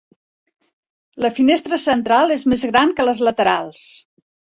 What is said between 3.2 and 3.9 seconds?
laterals.